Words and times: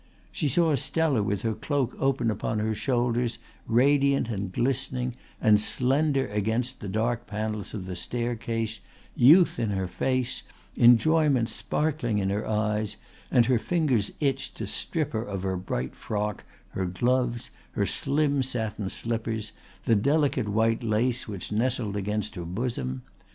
She 0.31 0.47
saw 0.47 0.73
Stella 0.75 1.21
with 1.21 1.43
her 1.43 1.53
cloak 1.53 1.95
open 1.99 2.31
upon 2.31 2.57
her 2.57 2.73
shoulders 2.73 3.37
radiant 3.67 4.29
and 4.29 4.51
glistening 4.51 5.13
and 5.39 5.61
slender 5.61 6.25
against 6.29 6.79
the 6.79 6.87
dark 6.87 7.27
panels 7.27 7.75
of 7.75 7.85
the 7.85 7.95
staircase, 7.95 8.79
youth 9.15 9.59
in 9.59 9.69
her 9.69 9.85
face, 9.85 10.41
enjoyment 10.75 11.49
sparkling 11.49 12.17
in 12.17 12.31
her 12.31 12.47
eyes, 12.47 12.97
and 13.29 13.45
her 13.45 13.59
fingers 13.59 14.09
itched 14.19 14.57
to 14.57 14.65
strip 14.65 15.13
her 15.13 15.21
of 15.21 15.43
her 15.43 15.55
bright 15.55 15.93
frock, 15.93 16.45
her 16.69 16.87
gloves, 16.87 17.51
her 17.73 17.85
slim 17.85 18.41
satin 18.41 18.89
slippers, 18.89 19.51
the 19.83 19.95
delicate 19.95 20.49
white 20.49 20.81
lace 20.81 21.27
which 21.27 21.51
nestled 21.51 21.95
against 21.95 22.33
her 22.33 22.43
bosom. 22.45 23.03